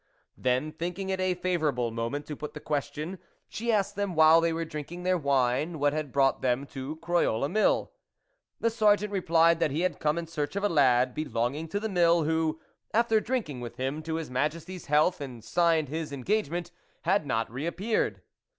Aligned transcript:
Then, 0.35 0.71
thinking 0.71 1.09
it 1.11 1.19
a 1.19 1.35
favourable 1.35 1.91
moment 1.91 2.25
to 2.25 2.35
put 2.35 2.55
the 2.55 2.59
question, 2.59 3.19
she 3.47 3.71
asked 3.71 3.95
them 3.95 4.15
while 4.15 4.41
they 4.41 4.51
were 4.51 4.65
drinking 4.65 5.03
their 5.03 5.15
wine, 5.15 5.77
what 5.77 5.93
had 5.93 6.11
brought 6.11 6.41
them 6.41 6.65
to 6.73 6.95
Croyolles 7.03 7.51
Mill. 7.51 7.91
The 8.59 8.71
Sergeant 8.71 9.11
replied 9.13 9.59
that 9.59 9.69
he 9.69 9.81
had 9.81 9.99
come 9.99 10.17
in 10.17 10.25
search 10.25 10.55
of 10.55 10.63
a 10.63 10.69
lad, 10.69 11.13
belonging 11.13 11.67
to 11.67 11.79
the 11.79 11.87
Mill, 11.87 12.23
who, 12.23 12.59
after 12.95 13.21
drinking 13.21 13.61
with 13.61 13.75
him 13.75 14.01
to 14.01 14.15
his 14.15 14.31
Majesty's 14.31 14.87
health 14.87 15.21
and 15.21 15.43
signed 15.43 15.89
his 15.89 16.11
engage 16.11 16.49
ment, 16.49 16.71
had 17.03 17.27
not 17.27 17.51
re 17.51 17.67
appeared. 17.67 18.23